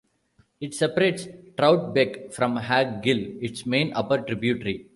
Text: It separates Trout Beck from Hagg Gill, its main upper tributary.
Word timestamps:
It 0.59 0.73
separates 0.73 1.27
Trout 1.55 1.93
Beck 1.93 2.31
from 2.31 2.55
Hagg 2.55 3.03
Gill, 3.03 3.19
its 3.39 3.67
main 3.67 3.93
upper 3.93 4.17
tributary. 4.17 4.87